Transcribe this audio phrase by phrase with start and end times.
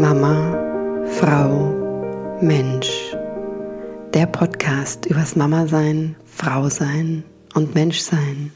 [0.00, 3.14] Mama, Frau, Mensch.
[4.12, 7.22] Der Podcast übers Mama sein, Frau sein
[7.54, 8.50] und Mensch sein.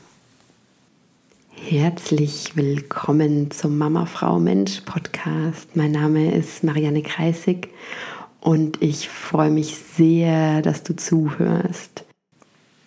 [1.52, 5.76] Herzlich willkommen zum Mama, Frau, Mensch Podcast.
[5.76, 7.68] Mein Name ist Marianne Kreisig
[8.40, 12.04] und ich freue mich sehr, dass du zuhörst.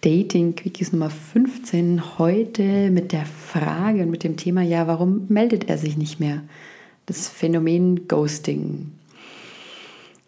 [0.02, 5.70] Dating Quickies Nummer 15 heute mit der Frage und mit dem Thema, ja, warum meldet
[5.70, 6.42] er sich nicht mehr?
[7.12, 8.90] Das Phänomen Ghosting.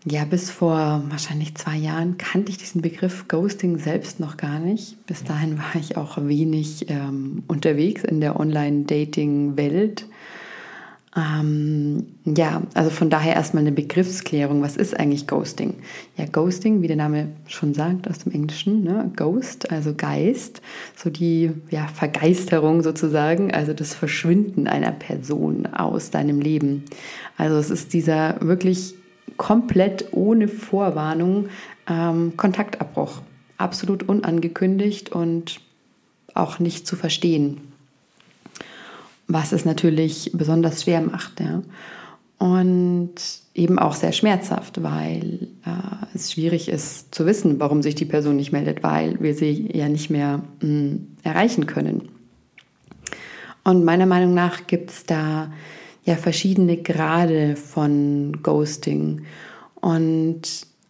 [0.03, 4.97] Ja, bis vor wahrscheinlich zwei Jahren kannte ich diesen Begriff Ghosting selbst noch gar nicht.
[5.07, 10.07] Bis dahin war ich auch wenig ähm, unterwegs in der Online-Dating-Welt.
[11.15, 14.63] Ähm, ja, also von daher erstmal eine Begriffsklärung.
[14.63, 15.75] Was ist eigentlich Ghosting?
[16.17, 19.11] Ja, Ghosting, wie der Name schon sagt aus dem Englischen, ne?
[19.15, 20.61] Ghost, also Geist,
[20.95, 26.83] so die ja, Vergeisterung sozusagen, also das Verschwinden einer Person aus deinem Leben.
[27.37, 28.95] Also es ist dieser wirklich
[29.37, 31.49] komplett ohne Vorwarnung
[31.87, 33.21] ähm, Kontaktabbruch.
[33.57, 35.61] Absolut unangekündigt und
[36.33, 37.72] auch nicht zu verstehen
[39.27, 41.39] was es natürlich besonders schwer macht.
[41.39, 41.63] Ja.
[42.37, 43.13] Und
[43.53, 48.35] eben auch sehr schmerzhaft, weil äh, es schwierig ist zu wissen, warum sich die Person
[48.35, 52.09] nicht meldet, weil wir sie ja nicht mehr mh, hm, erreichen können.
[53.63, 55.51] Und meiner Meinung nach gibt es da
[56.03, 59.21] ja verschiedene Grade von Ghosting.
[59.75, 60.41] Und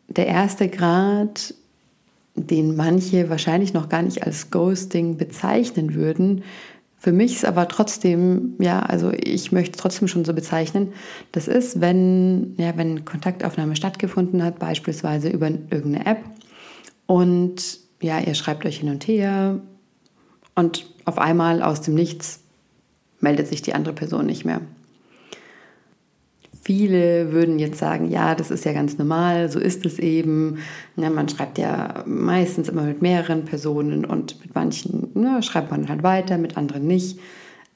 [0.08, 1.54] der erste Grad,
[2.36, 6.44] den manche wahrscheinlich noch gar nicht als Ghosting bezeichnen würden,
[7.04, 10.94] für mich ist aber trotzdem, ja, also ich möchte trotzdem schon so bezeichnen,
[11.34, 16.24] das ist, wenn, ja, wenn Kontaktaufnahme stattgefunden hat, beispielsweise über irgendeine App
[17.06, 19.60] und ja, ihr schreibt euch hin und her
[20.56, 22.40] und auf einmal aus dem Nichts
[23.20, 24.62] meldet sich die andere Person nicht mehr.
[26.64, 30.60] Viele würden jetzt sagen, ja, das ist ja ganz normal, so ist es eben.
[30.96, 35.90] Ja, man schreibt ja meistens immer mit mehreren Personen und mit manchen ja, schreibt man
[35.90, 37.20] halt weiter, mit anderen nicht.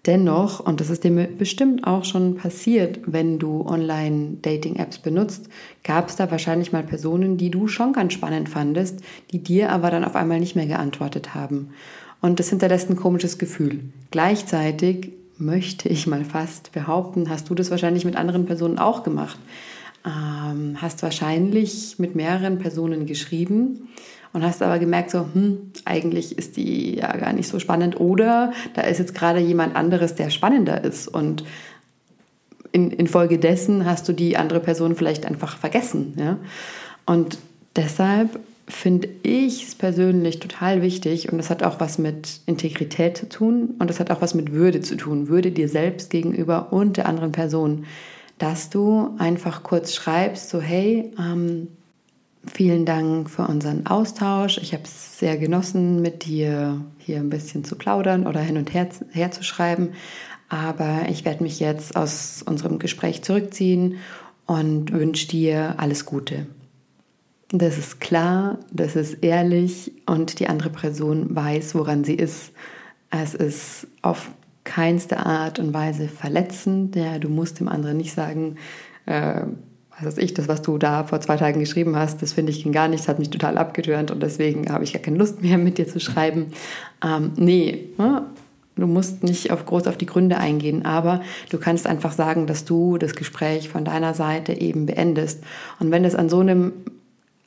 [0.06, 5.50] Dennoch, und das ist dir bestimmt auch schon passiert, wenn du Online-Dating-Apps benutzt,
[5.84, 9.92] gab es da wahrscheinlich mal Personen, die du schon ganz spannend fandest, die dir aber
[9.92, 11.72] dann auf einmal nicht mehr geantwortet haben.
[12.22, 13.82] Und das hinterlässt ein komisches Gefühl.
[14.10, 19.40] Gleichzeitig möchte ich mal fast behaupten, hast du das wahrscheinlich mit anderen Personen auch gemacht.
[20.06, 23.90] Ähm, hast wahrscheinlich mit mehreren Personen geschrieben
[24.34, 28.54] und hast aber gemerkt, so, hm, eigentlich ist die ja gar nicht so spannend oder
[28.74, 31.44] da ist jetzt gerade jemand anderes, der spannender ist und
[32.72, 36.14] in, infolgedessen hast du die andere Person vielleicht einfach vergessen.
[36.18, 36.38] Ja?
[37.06, 37.38] Und
[37.76, 43.30] deshalb finde ich es persönlich total wichtig und das hat auch was mit Integrität zu
[43.30, 46.98] tun und das hat auch was mit Würde zu tun, Würde dir selbst gegenüber und
[46.98, 47.86] der anderen Person,
[48.38, 51.70] dass du einfach kurz schreibst, so hey, ähm,
[52.46, 57.64] vielen Dank für unseren Austausch, ich habe es sehr genossen, mit dir hier ein bisschen
[57.64, 59.92] zu plaudern oder hin und her, her zu schreiben,
[60.50, 63.96] aber ich werde mich jetzt aus unserem Gespräch zurückziehen
[64.46, 66.48] und wünsche dir alles Gute.
[67.50, 72.52] Das ist klar, das ist ehrlich und die andere Person weiß, woran sie ist.
[73.10, 74.32] Es ist auf
[74.66, 76.96] keinste Art und Weise verletzend.
[76.98, 78.58] Ja, du musst dem anderen nicht sagen,
[79.06, 79.44] äh,
[79.98, 82.70] was weiß ich, das, was du da vor zwei Tagen geschrieben hast, das finde ich
[82.72, 85.78] gar nichts, hat mich total abgetürnt und deswegen habe ich gar keine Lust mehr mit
[85.78, 86.48] dir zu schreiben.
[87.04, 88.24] Ähm, nee, ne?
[88.76, 92.64] Du musst nicht auf groß auf die Gründe eingehen, aber du kannst einfach sagen, dass
[92.64, 95.44] du das Gespräch von deiner Seite eben beendest.
[95.80, 96.74] Und wenn es an so einem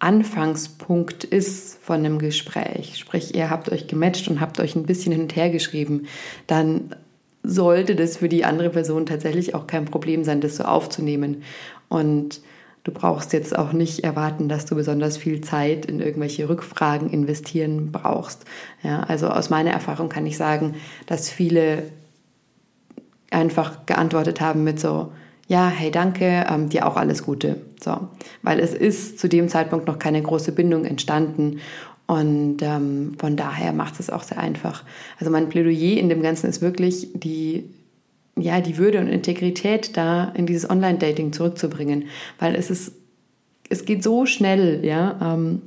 [0.00, 5.12] Anfangspunkt ist von einem Gespräch, sprich ihr habt euch gematcht und habt euch ein bisschen
[5.12, 6.06] hin und her geschrieben,
[6.46, 6.96] dann
[7.42, 11.42] sollte das für die andere Person tatsächlich auch kein Problem sein, das so aufzunehmen.
[11.88, 12.40] Und
[12.84, 17.92] du brauchst jetzt auch nicht erwarten, dass du besonders viel Zeit in irgendwelche Rückfragen investieren
[17.92, 18.44] brauchst.
[18.82, 20.74] Ja, also aus meiner Erfahrung kann ich sagen,
[21.06, 21.84] dass viele
[23.30, 25.12] einfach geantwortet haben mit so,
[25.50, 27.56] ja, hey, danke, ähm, dir auch alles Gute.
[27.82, 28.08] So,
[28.42, 31.58] weil es ist zu dem Zeitpunkt noch keine große Bindung entstanden
[32.06, 34.84] und ähm, von daher macht es auch sehr einfach.
[35.18, 37.68] Also mein Plädoyer in dem Ganzen ist wirklich die
[38.36, 42.04] ja, die Würde und Integrität da in dieses Online-Dating zurückzubringen,
[42.38, 42.92] weil es ist,
[43.68, 45.18] es geht so schnell, ja.
[45.20, 45.62] Ähm,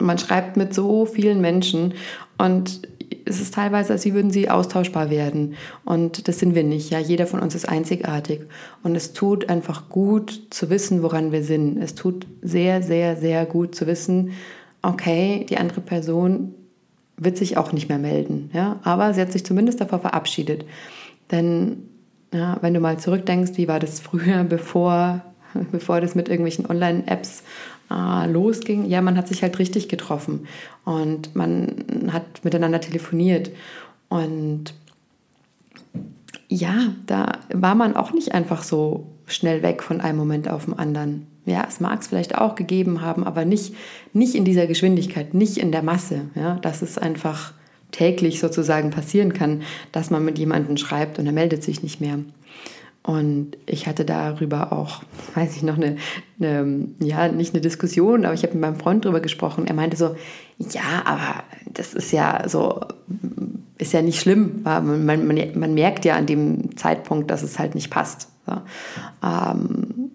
[0.00, 1.94] man schreibt mit so vielen Menschen
[2.36, 2.82] und
[3.28, 5.54] es ist teilweise, als würden sie austauschbar werden.
[5.84, 6.90] Und das sind wir nicht.
[6.90, 8.40] Ja, jeder von uns ist einzigartig.
[8.82, 11.76] Und es tut einfach gut zu wissen, woran wir sind.
[11.82, 14.32] Es tut sehr, sehr, sehr gut zu wissen,
[14.82, 16.54] okay, die andere Person
[17.16, 18.50] wird sich auch nicht mehr melden.
[18.52, 20.64] Ja, aber sie hat sich zumindest davor verabschiedet.
[21.30, 21.88] Denn
[22.32, 25.22] ja, wenn du mal zurückdenkst, wie war das früher, bevor
[25.72, 27.42] bevor das mit irgendwelchen Online-Apps
[27.90, 30.46] äh, losging, ja, man hat sich halt richtig getroffen
[30.84, 33.50] und man hat miteinander telefoniert.
[34.08, 34.74] Und
[36.48, 40.78] ja, da war man auch nicht einfach so schnell weg von einem Moment auf den
[40.78, 41.26] anderen.
[41.44, 43.74] Ja, es mag es vielleicht auch gegeben haben, aber nicht,
[44.12, 46.22] nicht in dieser Geschwindigkeit, nicht in der Masse.
[46.34, 47.52] Ja, dass es einfach
[47.90, 49.62] täglich sozusagen passieren kann,
[49.92, 52.18] dass man mit jemandem schreibt und er meldet sich nicht mehr.
[53.08, 55.02] Und ich hatte darüber auch,
[55.34, 55.96] weiß ich noch, eine,
[56.38, 59.66] eine ja, nicht eine Diskussion, aber ich habe mit meinem Freund darüber gesprochen.
[59.66, 60.14] Er meinte so,
[60.58, 62.82] ja, aber das ist ja so,
[63.78, 64.60] ist ja nicht schlimm.
[64.62, 68.28] Man, man, man merkt ja an dem Zeitpunkt, dass es halt nicht passt.
[68.44, 68.52] So.
[69.26, 70.10] Ähm,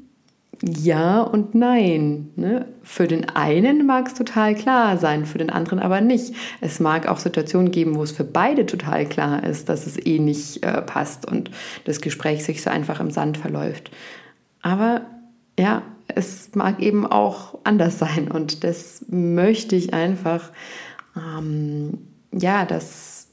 [0.65, 2.29] ja und nein.
[2.35, 2.67] Ne?
[2.83, 6.33] Für den einen mag es total klar sein, für den anderen aber nicht.
[6.61, 10.19] Es mag auch Situationen geben, wo es für beide total klar ist, dass es eh
[10.19, 11.51] nicht äh, passt und
[11.83, 13.91] das Gespräch sich so einfach im Sand verläuft.
[14.61, 15.01] Aber
[15.59, 20.51] ja, es mag eben auch anders sein und das möchte ich einfach,
[21.17, 21.97] ähm,
[22.31, 23.27] ja, dass,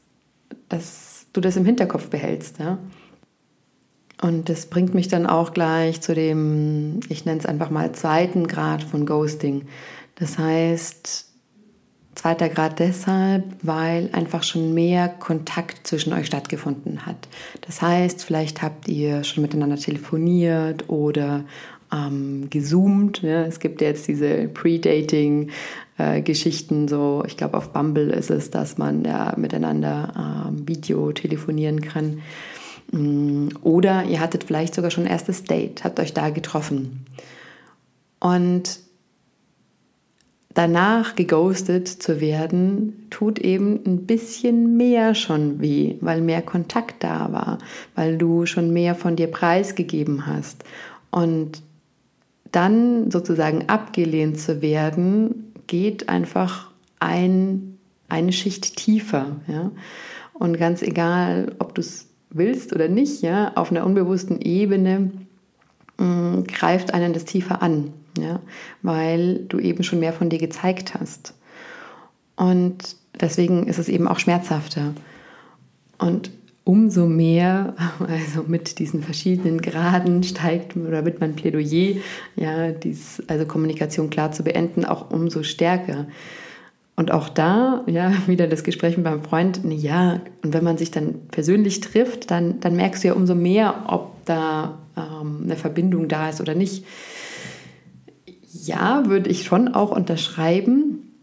[0.69, 2.59] dass du das im Hinterkopf behältst.
[2.59, 2.79] Ja?
[4.23, 8.47] Und das bringt mich dann auch gleich zu dem, ich nenne es einfach mal zweiten
[8.47, 9.63] Grad von Ghosting.
[10.17, 11.27] Das heißt,
[12.15, 17.29] zweiter Grad deshalb, weil einfach schon mehr Kontakt zwischen euch stattgefunden hat.
[17.63, 21.45] Das heißt, vielleicht habt ihr schon miteinander telefoniert oder
[21.91, 23.23] ähm, gezoomt.
[23.23, 23.45] Ja?
[23.45, 29.33] Es gibt jetzt diese Pre-Dating-Geschichten, so ich glaube auf Bumble ist es, dass man ja
[29.39, 32.21] miteinander ähm, Video telefonieren kann.
[32.93, 37.07] Mm, oder ihr hattet vielleicht sogar schon erstes Date, habt euch da getroffen.
[38.19, 38.81] Und
[40.55, 47.33] danach geghostet zu werden, tut eben ein bisschen mehr schon weh, weil mehr Kontakt da
[47.33, 47.59] war,
[47.95, 50.65] weil du schon mehr von dir preisgegeben hast.
[51.11, 51.63] Und
[52.53, 57.79] dann sozusagen abgelehnt zu werden, geht einfach ein,
[58.09, 59.37] eine Schicht tiefer.
[59.47, 59.71] Ja?
[60.35, 65.11] Und ganz egal, ob du es willst oder nicht, ja, auf einer unbewussten Ebene
[65.99, 68.41] mh, mm, greift einen das tiefer an, ja,
[68.83, 71.35] weil du eben schon mehr von dir gezeigt hast.
[72.37, 74.95] Und deswegen ist es eben auch schmerzhafter.
[75.99, 76.31] Und
[76.65, 81.97] umso mehr, also mit diesen verschiedenen Graden steigt oder wird mein Plädoyer,
[82.37, 86.07] ja, dies, also Kommunikation klar zu beenden, auch umso stärker.
[87.01, 90.91] Und auch da, ja, wieder das Gespräch mit meinem Freund, ja, und wenn man sich
[90.91, 96.09] dann persönlich trifft, dann, dann merkst du ja umso mehr, ob da ähm, eine Verbindung
[96.09, 96.85] da ist oder nicht.
[98.53, 101.15] Ja, würde ich schon auch unterschreiben.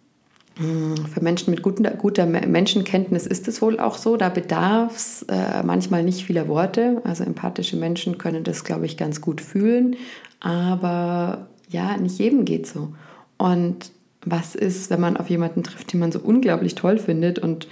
[0.55, 4.17] Hm, für Menschen mit guter, guter Menschenkenntnis ist es wohl auch so.
[4.17, 7.03] Da bedarf es äh, manchmal nicht vieler Worte.
[7.03, 9.95] Also empathische Menschen können das, glaube ich, ganz gut fühlen.
[10.39, 12.95] Aber ja, nicht jedem geht so.
[13.37, 13.91] Und
[14.31, 17.67] was ist, wenn man auf jemanden trifft, den man so unglaublich toll findet und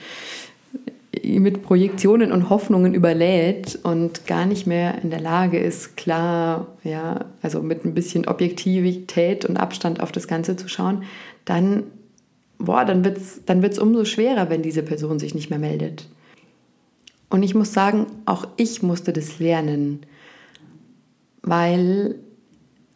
[1.23, 7.25] mit Projektionen und Hoffnungen überlädt und gar nicht mehr in der Lage ist, klar, ja,
[7.41, 11.03] also mit ein bisschen Objektivität und Abstand auf das Ganze zu schauen,
[11.45, 11.83] dann,
[12.57, 16.07] boah, dann wird es dann wird's umso schwerer, wenn diese Person sich nicht mehr meldet.
[17.29, 20.01] Und ich muss sagen, auch ich musste das lernen,
[21.41, 22.15] weil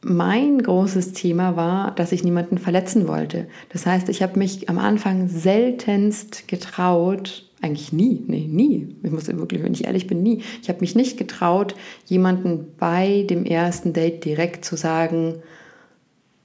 [0.01, 3.47] mein großes Thema war, dass ich niemanden verletzen wollte.
[3.69, 8.95] Das heißt, ich habe mich am Anfang seltenst getraut, eigentlich nie, nee, nie.
[9.03, 10.41] Ich muss wirklich, wenn ich ehrlich bin, nie.
[10.61, 11.75] Ich habe mich nicht getraut,
[12.05, 15.41] jemanden bei dem ersten Date direkt zu sagen,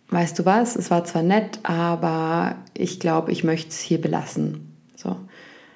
[0.08, 4.72] weißt du was, es war zwar nett, aber ich glaube, ich möchte es hier belassen.
[4.96, 5.16] So.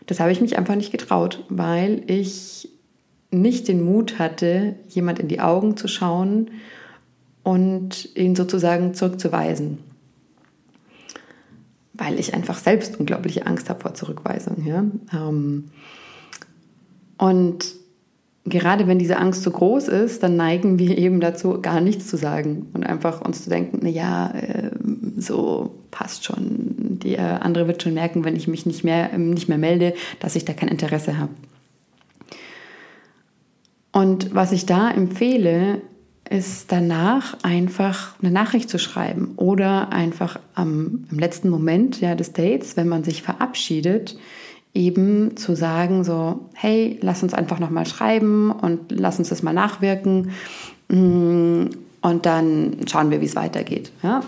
[0.06, 2.70] Das habe ich mich einfach nicht getraut, weil ich
[3.30, 6.50] nicht den Mut hatte, jemand in die Augen zu schauen
[7.48, 9.78] und ihn sozusagen zurückzuweisen.
[11.94, 14.66] Weil ich einfach selbst unglaubliche Angst habe vor Zurückweisung.
[14.66, 14.84] Ja?
[15.14, 15.70] Ähm,
[17.16, 17.74] und
[18.44, 22.18] gerade wenn diese Angst so groß ist, dann neigen wir eben dazu, gar nichts zu
[22.18, 24.70] sagen und einfach uns zu denken, naja, äh,
[25.16, 26.98] so passt schon.
[27.02, 30.44] Der andere wird schon merken, wenn ich mich nicht mehr, nicht mehr melde, dass ich
[30.44, 31.32] da kein Interesse habe.
[33.90, 35.80] Und was ich da empfehle,
[36.30, 42.32] ist danach einfach eine Nachricht zu schreiben oder einfach am, im letzten Moment ja, des
[42.32, 44.18] Dates, wenn man sich verabschiedet,
[44.74, 49.54] eben zu sagen so, hey, lass uns einfach nochmal schreiben und lass uns das mal
[49.54, 50.32] nachwirken
[50.88, 51.66] mm,
[52.02, 53.90] und dann schauen wir, wie es weitergeht.
[54.02, 54.22] Ja?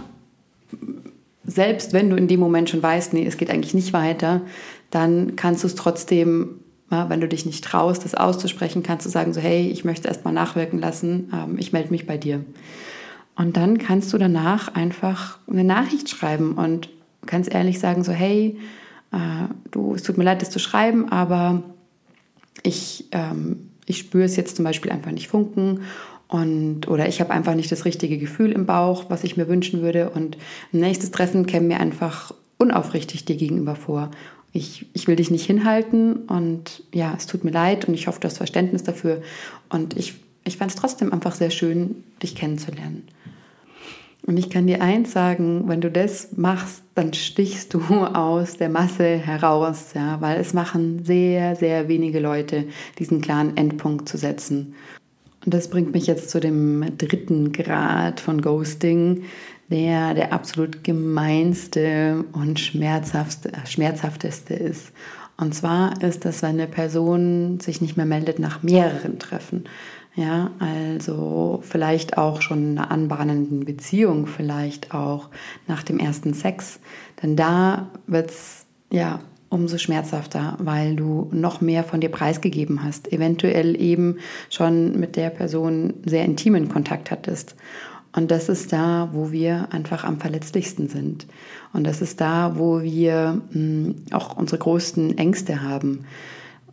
[1.44, 4.40] Selbst wenn du in dem Moment schon weißt, nee, es geht eigentlich nicht weiter,
[4.90, 6.59] dann kannst du es trotzdem
[6.90, 10.08] ja, wenn du dich nicht traust, das auszusprechen, kannst du sagen, so hey, ich möchte
[10.08, 12.44] erst mal nachwirken lassen, ähm, ich melde mich bei dir.
[13.36, 16.90] Und dann kannst du danach einfach eine Nachricht schreiben und
[17.26, 18.58] ganz ehrlich sagen, so hey,
[19.12, 19.18] äh,
[19.70, 21.62] du, es tut mir leid, das zu schreiben, aber
[22.62, 25.80] ich, ähm, ich spüre es jetzt zum Beispiel einfach nicht funken
[26.30, 29.82] und, oder ich habe einfach nicht das richtige Gefühl im Bauch, was ich mir wünschen
[29.82, 30.10] würde.
[30.10, 30.38] Und
[30.70, 34.12] nächstes Treffen käme mir einfach unaufrichtig dir gegenüber vor.
[34.52, 38.20] Ich, ich will dich nicht hinhalten und ja, es tut mir leid und ich hoffe,
[38.20, 39.22] du hast Verständnis dafür.
[39.68, 40.14] Und ich,
[40.44, 43.06] ich fand es trotzdem einfach sehr schön, dich kennenzulernen.
[44.26, 47.80] Und ich kann dir eins sagen, wenn du das machst, dann stichst du
[48.14, 52.64] aus der Masse heraus, ja, weil es machen sehr, sehr wenige Leute,
[52.98, 54.74] diesen klaren Endpunkt zu setzen.
[55.44, 59.22] Und das bringt mich jetzt zu dem dritten Grad von Ghosting,
[59.70, 64.92] der der absolut gemeinste und schmerzhafteste, schmerzhafteste ist.
[65.36, 69.64] Und zwar ist das, wenn eine Person sich nicht mehr meldet nach mehreren Treffen.
[70.16, 75.30] Ja, also vielleicht auch schon einer anbahnenden Beziehung, vielleicht auch
[75.66, 76.80] nach dem ersten Sex.
[77.22, 83.12] Denn da wird es ja umso schmerzhafter, weil du noch mehr von dir preisgegeben hast,
[83.12, 87.56] eventuell eben schon mit der Person sehr intimen Kontakt hattest.
[88.12, 91.26] Und das ist da, wo wir einfach am verletzlichsten sind.
[91.72, 96.04] Und das ist da, wo wir mh, hm, auch unsere größten Ängste haben.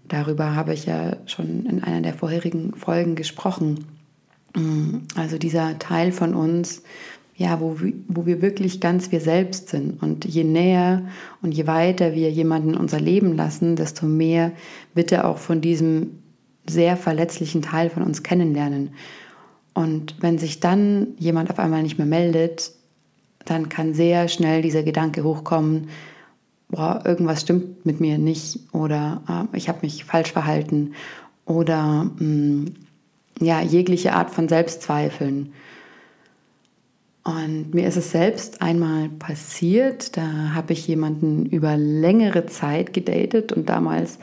[0.08, 3.86] Darüber habe ich ja schon in einer der vorherigen Folgen gesprochen.
[4.56, 6.82] Mm, also dieser Teil von uns,
[7.36, 7.78] ja, wo,
[8.08, 10.02] wo wir wirklich ganz wir selbst sind.
[10.02, 11.04] Und je näher
[11.44, 14.54] und je weiter wir jemanden unser Leben lassen, desto mehr
[14.96, 16.20] wird er auch von diesem
[16.68, 18.90] sehr verletzlichen Teil von uns kennenlernen.
[19.78, 22.72] Und wenn sich dann jemand auf einmal nicht mehr meldet,
[23.46, 25.90] dann kann sehr schnell dieser Gedanke hochkommen,
[26.68, 30.96] boah, irgendwas stimmt mit mir nicht oder äh, ich habe mich falsch verhalten
[31.46, 32.74] oder mh, mm,
[33.40, 35.54] ja, jegliche Art von Selbstzweifeln.
[37.24, 43.52] Und mir ist es selbst einmal passiert, da habe ich jemanden über längere Zeit gedatet
[43.52, 44.18] und damals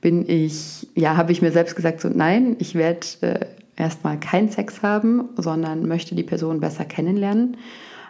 [0.00, 3.46] bin ich, ja, habe ich mir selbst gesagt, so nein, ich werde äh,
[3.80, 7.56] erstmal keinen Sex haben, sondern möchte die Person besser kennenlernen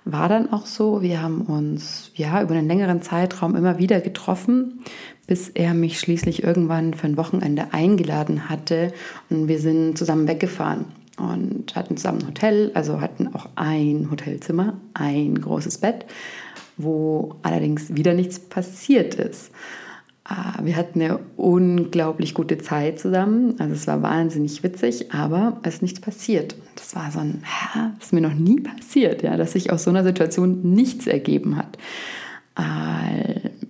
[0.05, 1.03] war dann auch so.
[1.03, 4.81] Wir haben uns ja über einen längeren Zeitraum immer wieder getroffen,
[5.27, 8.93] bis er mich schließlich irgendwann für ein Wochenende eingeladen hatte
[9.29, 10.87] und wir sind zusammen weggefahren
[11.19, 16.07] und hatten zusammen ein Hotel, also hatten auch ein Hotelzimmer, ein großes Bett,
[16.77, 19.53] wo allerdings wieder nichts passiert ist.
[20.33, 23.57] Ah, wir hatten eine unglaublich gute Zeit zusammen.
[23.59, 26.55] Also es war wahnsinnig witzig, aber es ist nichts passiert.
[26.77, 27.43] Das war so ein,
[27.99, 31.57] das ist mir noch nie passiert, ja, dass sich aus so einer Situation nichts ergeben
[31.57, 31.79] hat.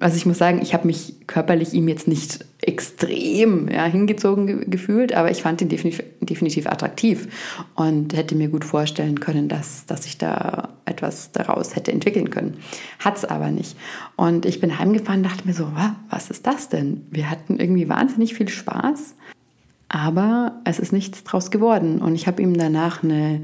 [0.00, 4.64] Also ich muss sagen, ich habe mich körperlich ihm jetzt nicht extrem ja, hingezogen ge
[4.66, 7.28] gefühlt, aber ich fand ihn definitiv, definitiv, attraktiv
[7.74, 12.56] und hätte mir gut vorstellen können, dass, dass ich da etwas daraus hätte entwickeln können.
[12.98, 13.76] Hat es aber nicht.
[14.16, 15.70] Und ich bin heimgefahren und dachte mir so,
[16.08, 17.06] was ist das denn?
[17.10, 19.14] Wir hatten irgendwie wahnsinnig viel Spaß,
[19.90, 22.00] aber es ist nichts draus geworden.
[22.00, 23.42] Und ich habe ihm danach eine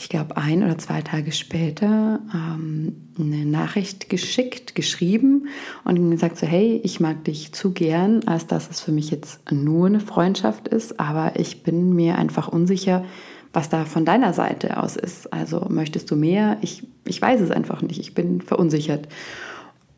[0.00, 5.48] ich glaube, ein oder zwei Tage später ähm, eine Nachricht geschickt, geschrieben
[5.84, 9.10] und ihm gesagt so, hey, ich mag dich zu gern, als dass es für mich
[9.10, 13.04] jetzt nur eine Freundschaft ist, aber ich bin mir einfach unsicher,
[13.52, 15.32] was da von deiner Seite aus ist.
[15.32, 16.58] Also möchtest du mehr?
[16.60, 19.08] Ich, ich weiß es einfach nicht, ich bin verunsichert.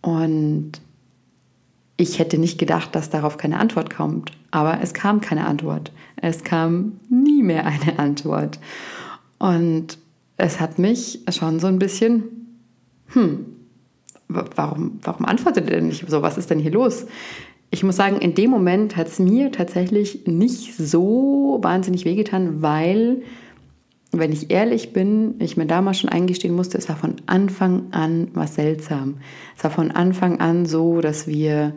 [0.00, 0.72] Und
[2.00, 4.32] ich hätte nicht gedacht, dass darauf keine Antwort kommt.
[4.50, 5.92] Aber es kam keine Antwort.
[6.16, 8.58] Es kam nie mehr eine Antwort.
[9.38, 9.98] Und
[10.38, 12.24] es hat mich schon so ein bisschen,
[13.08, 13.44] hm,
[14.28, 16.22] warum, warum antwortet er denn nicht so?
[16.22, 17.06] Was ist denn hier los?
[17.70, 23.22] Ich muss sagen, in dem Moment hat es mir tatsächlich nicht so wahnsinnig wehgetan, weil,
[24.10, 28.28] wenn ich ehrlich bin, ich mir damals schon eingestehen musste, es war von Anfang an
[28.32, 29.18] was seltsam.
[29.56, 31.74] Es war von Anfang an so, dass wir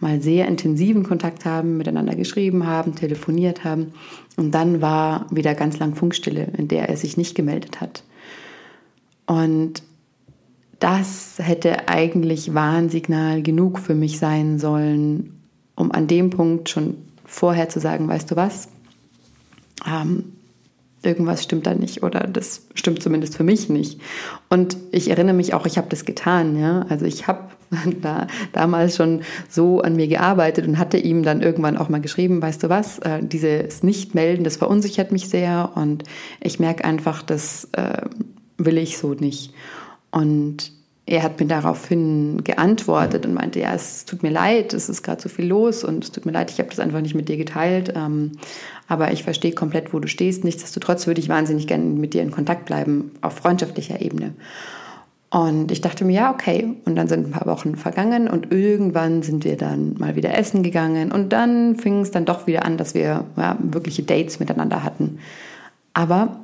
[0.00, 3.92] mal sehr intensiven Kontakt haben, miteinander geschrieben haben, telefoniert haben.
[4.36, 8.02] Und dann war wieder ganz lang Funkstille, in der er sich nicht gemeldet hat.
[9.26, 9.82] Und
[10.80, 15.40] das hätte eigentlich Warnsignal genug für mich sein sollen,
[15.76, 18.68] um an dem Punkt schon vorher zu sagen, weißt du was,
[19.86, 20.34] ähm,
[21.06, 24.00] irgendwas stimmt da nicht oder das stimmt zumindest für mich nicht.
[24.48, 26.86] Und ich erinnere mich auch, ich habe das getan, ja.
[26.88, 27.50] Also ich habe
[28.02, 32.42] da damals schon so an mir gearbeitet und hatte ihm dann irgendwann auch mal geschrieben,
[32.42, 36.04] weißt du was, äh, dieses Nicht-Melden, das verunsichert mich sehr und
[36.40, 38.02] ich merke einfach, das äh,
[38.58, 39.52] will ich so nicht.
[40.10, 40.72] Und
[41.06, 45.20] er hat mir daraufhin geantwortet und meinte, ja, es tut mir leid, es ist gerade
[45.20, 47.36] so viel los und es tut mir leid, ich habe das einfach nicht mit dir
[47.36, 47.92] geteilt.
[47.94, 48.32] Ähm,
[48.88, 50.44] aber ich verstehe komplett, wo du stehst.
[50.44, 54.34] Nichtsdestotrotz würde ich wahnsinnig gerne mit dir in Kontakt bleiben, auf freundschaftlicher Ebene.
[55.28, 56.74] Und ich dachte mir, ja, okay.
[56.84, 60.62] Und dann sind ein paar Wochen vergangen und irgendwann sind wir dann mal wieder essen
[60.62, 61.12] gegangen.
[61.12, 65.18] Und dann fing es dann doch wieder an, dass wir ja, wirkliche Dates miteinander hatten.
[65.92, 66.43] Aber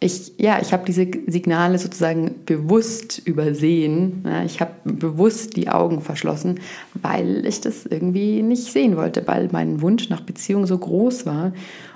[0.00, 4.24] ich, ja, ich habe diese Signale sozusagen bewusst übersehen.
[4.46, 6.60] Ich habe bewusst die Augen verschlossen,
[6.94, 11.52] weil ich das irgendwie nicht sehen wollte, weil mein Wunsch nach Beziehung so groß war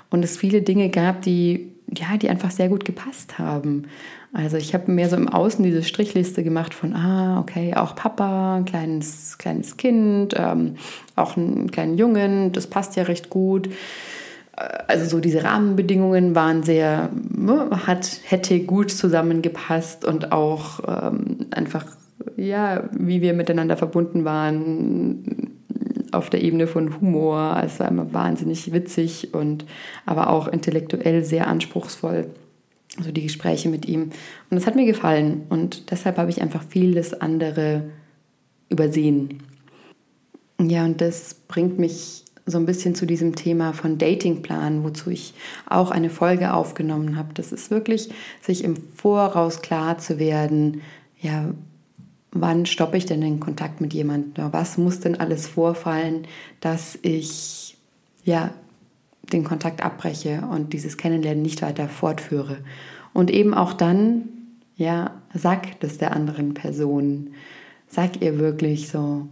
[0.09, 3.85] und es viele Dinge gab, die, ja, die einfach sehr gut gepasst haben.
[4.33, 8.57] Also ich habe mehr so im Außen diese Strichliste gemacht von, ah, okay, auch Papa,
[8.57, 10.75] ein kleines, kleines Kind, ähm,
[11.15, 13.69] auch einen kleinen Jungen, das passt ja recht gut
[14.55, 21.85] also so diese Rahmenbedingungen waren sehr, ne, hat, hätte gut zusammengepasst und auch ähm, einfach,
[22.37, 25.53] ja, wie wir miteinander verbunden waren
[26.11, 27.61] auf der Ebene von Humor.
[27.65, 29.65] Es war immer wahnsinnig witzig und
[30.05, 32.27] aber auch intellektuell sehr anspruchsvoll.
[33.01, 34.03] So die Gespräche mit ihm.
[34.03, 34.11] Und
[34.51, 37.85] das hat mir gefallen und deshalb habe ich einfach vieles andere
[38.69, 39.41] übersehen.
[40.61, 45.33] Ja, und das bringt mich so ein bisschen zu diesem Thema von Datingplan, wozu ich
[45.69, 47.33] auch eine Folge aufgenommen habe.
[47.33, 48.09] Das ist wirklich,
[48.41, 50.81] sich im Voraus klar zu werden,
[51.21, 51.53] ja,
[52.31, 54.51] wann stoppe ich denn den Kontakt mit jemandem?
[54.51, 56.27] Was muss denn alles vorfallen,
[56.59, 57.77] dass ich
[58.25, 58.51] ja
[59.31, 62.57] den Kontakt abbreche und dieses Kennenlernen nicht weiter fortführe?
[63.13, 64.23] Und eben auch dann,
[64.75, 67.29] ja, sag das der anderen Person.
[67.87, 69.27] Sag ihr wirklich so?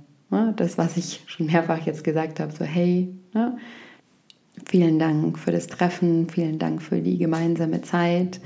[0.56, 3.58] Das, was ich schon mehrfach jetzt gesagt habe, so hey, ne?
[4.70, 8.40] vielen Dank für das Treffen, vielen Dank für die gemeinsame Zeit.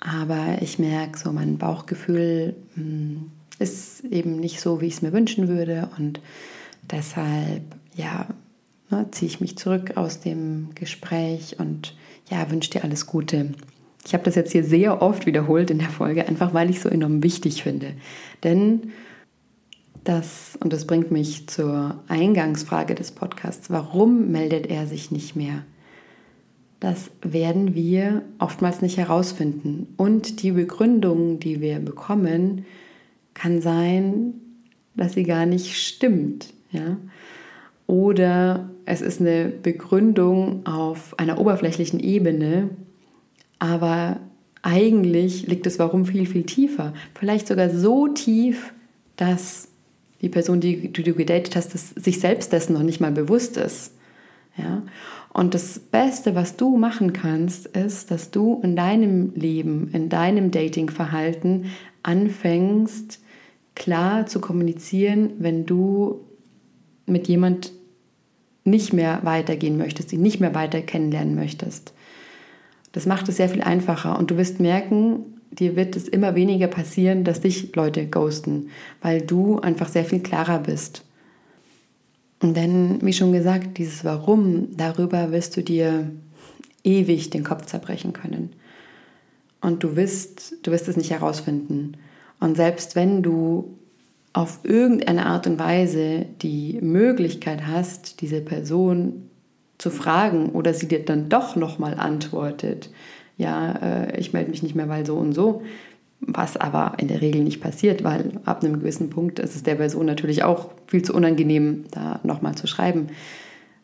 [0.00, 5.02] Aber ich merke, so mein Bauchgefühl mh, hm, ist eben nicht so, wie ich es
[5.02, 5.88] mir wünschen würde.
[5.98, 6.20] Und
[6.90, 7.62] deshalb,
[7.94, 8.26] ja,
[8.90, 11.94] ne, ziehe ich mich zurück aus dem Gespräch und
[12.30, 13.52] ja, wünsche dir alles Gute.
[14.04, 16.82] Ich habe das jetzt hier sehr oft wiederholt in der Folge, einfach weil ich es
[16.82, 17.92] so enorm wichtig finde.
[18.42, 18.92] Denn
[20.04, 25.64] das, und das bringt mich zur Eingangsfrage des Podcasts, warum meldet er sich nicht mehr?
[26.80, 29.94] Das werden wir oftmals nicht herausfinden.
[29.96, 32.64] Und die Begründung, die wir bekommen,
[33.34, 34.34] kann sein,
[34.96, 36.52] dass sie gar nicht stimmt.
[36.72, 36.96] Ja?
[37.86, 42.70] Oder es ist eine Begründung auf einer oberflächlichen Ebene,
[43.60, 44.18] aber
[44.62, 46.94] eigentlich liegt das Warum viel, viel tiefer.
[47.14, 48.74] Vielleicht sogar so tief,
[49.16, 49.68] dass
[50.22, 53.56] die Person, die, die du gedatet hast, das, sich selbst dessen noch nicht mal bewusst
[53.56, 53.92] ist.
[54.56, 54.82] Ja?
[55.32, 60.50] Und das Beste, was du machen kannst, ist, dass du in deinem Leben, in deinem
[60.50, 61.66] Datingverhalten
[62.02, 63.20] anfängst,
[63.74, 66.20] klar zu kommunizieren, wenn du
[67.06, 67.72] mit jemand
[68.64, 71.94] nicht mehr weitergehen möchtest, ihn nicht mehr weiter kennenlernen möchtest.
[72.92, 76.66] Das macht es sehr viel einfacher und du wirst merken, dir wird es immer weniger
[76.66, 81.04] passieren, dass dich Leute ghosten, weil du einfach sehr viel klarer bist.
[82.40, 86.10] Und denn, wie schon gesagt, dieses Warum, darüber wirst du dir
[86.82, 88.50] ewig den Kopf zerbrechen können.
[89.60, 91.96] Und du wirst, du wirst es nicht herausfinden.
[92.40, 93.76] Und selbst wenn du
[94.32, 99.28] auf irgendeine Art und Weise die Möglichkeit hast, diese Person
[99.78, 102.90] zu fragen oder sie dir dann doch nochmal antwortet,
[103.42, 105.62] ja, äh, ich melde mich nicht mehr, weil so und so.
[106.20, 109.74] Was aber in der Regel nicht passiert, weil ab einem gewissen Punkt ist es der
[109.74, 113.08] Person natürlich auch viel zu unangenehm, da nochmal zu schreiben.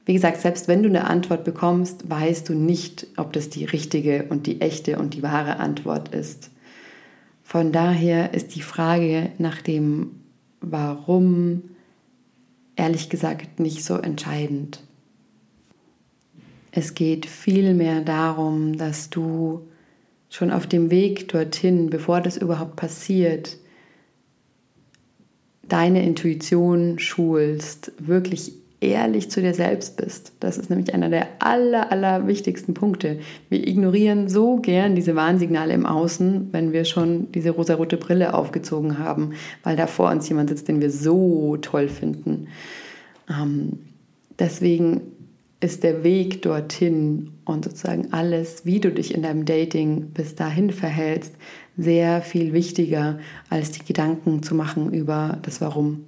[0.06, 4.26] Wie gesagt, selbst wenn du eine Antwort bekommst, weißt du nicht, ob das die richtige
[4.28, 6.50] und die echte und die wahre Antwort ist.
[7.42, 10.12] Von daher ist die Frage nach dem
[10.60, 11.62] Warum
[12.76, 14.80] ehrlich gesagt nicht so entscheidend.
[16.78, 19.66] Es geht vielmehr darum, dass du
[20.30, 23.56] schon auf dem Weg dorthin, bevor das überhaupt passiert,
[25.64, 30.34] deine Intuition schulst, wirklich ehrlich zu dir selbst bist.
[30.38, 33.18] Das ist nämlich einer der aller, aller wichtigsten Punkte.
[33.48, 39.00] Wir ignorieren so gern diese Warnsignale im Außen, wenn wir schon diese rosarote Brille aufgezogen
[39.00, 39.32] haben,
[39.64, 42.46] weil da vor uns jemand sitzt, den wir so toll finden.
[43.28, 43.80] Ähm,
[44.38, 45.00] deswegen
[45.60, 50.70] ist der Weg dorthin und sozusagen alles, wie du dich in deinem Dating bis dahin
[50.70, 51.34] verhältst,
[51.76, 53.18] sehr viel wichtiger,
[53.50, 56.04] als die Gedanken zu machen über das Warum.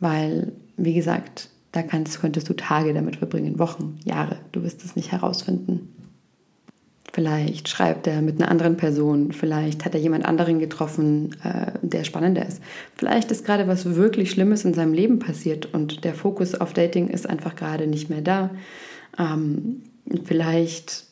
[0.00, 4.36] Weil, wie gesagt, da kannst, könntest du Tage damit verbringen, Wochen, Jahre.
[4.52, 5.94] Du wirst es nicht herausfinden.
[7.18, 12.04] Vielleicht schreibt er mit einer anderen Person, vielleicht hat er jemand anderen getroffen, äh, der
[12.04, 12.62] spannender ist.
[12.94, 17.08] Vielleicht ist gerade was wirklich Schlimmes in seinem Leben passiert und der Fokus auf Dating
[17.08, 18.50] ist einfach gerade nicht mehr da.
[19.18, 19.82] Ähm,
[20.26, 21.06] vielleicht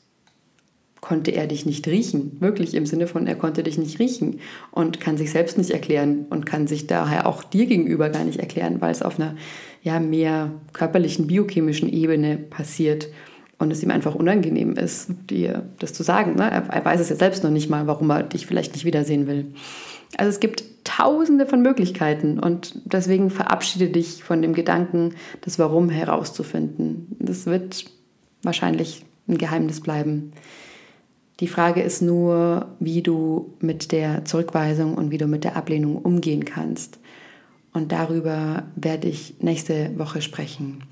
[1.01, 4.39] konnte er dich nicht riechen, wirklich im Sinne von, er konnte dich nicht riechen
[4.71, 8.39] und kann sich selbst nicht erklären und kann sich daher auch dir gegenüber gar nicht
[8.39, 9.35] erklären, weil es auf einer
[9.83, 13.09] ja, mehr körperlichen, biochemischen Ebene passiert
[13.59, 16.35] und es ihm einfach unangenehm ist, dir das zu sagen.
[16.37, 16.51] Ne?
[16.51, 19.27] Er, er weiß es ja selbst noch nicht mal, warum er dich vielleicht nicht wiedersehen
[19.27, 19.47] will.
[20.17, 25.89] Also es gibt tausende von Möglichkeiten und deswegen verabschiede dich von dem Gedanken, das Warum
[25.89, 27.17] herauszufinden.
[27.19, 27.87] Das wird
[28.43, 30.33] wahrscheinlich ein Geheimnis bleiben.
[31.41, 35.97] Die Frage ist nur, wie du mit der Zurückweisung und wie du mit der Ablehnung
[35.97, 36.99] umgehen kannst.
[37.75, 40.83] Und darüber werde ich nächste Woche sprechen.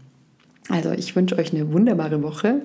[0.68, 2.62] Also ich wünsche euch eine wunderbare Woche,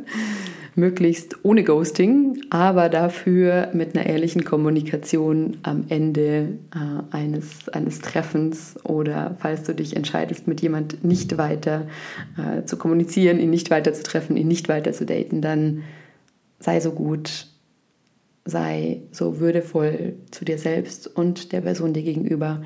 [0.75, 8.77] möglichst ohne Ghosting, aber dafür mit einer ehrlichen Kommunikation am Ende äh, eines, eines Treffens
[8.83, 11.87] oder falls du dich entscheidest, mit jemand nicht weiter
[12.37, 15.83] äh, zu kommunizieren, ihn nicht weiter zu treffen, ihn nicht weiter zu daten, dann
[16.59, 17.47] sei so gut
[18.45, 22.63] sei so würdevoll zu dir selbst und der Person dir gegenüber,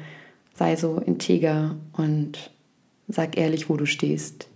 [0.53, 2.51] sei so integer und
[3.07, 4.47] sag ehrlich, wo du stehst.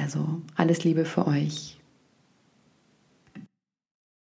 [0.00, 1.76] Also alles Liebe für euch.